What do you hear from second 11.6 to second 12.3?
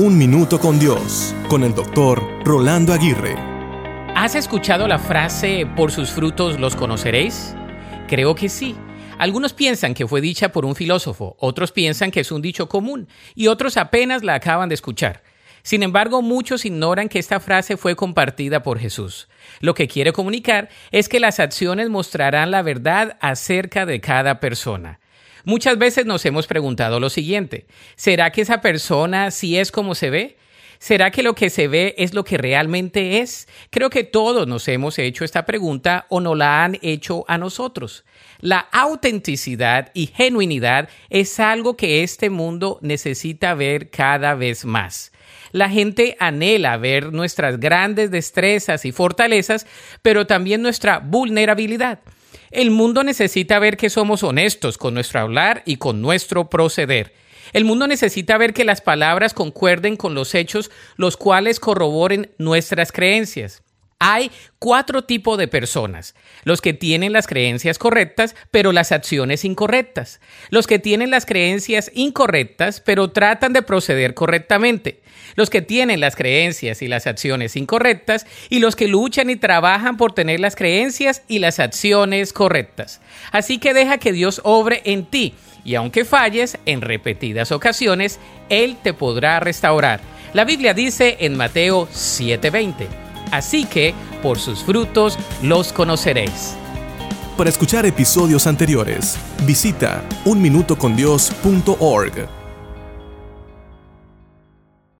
piensan que es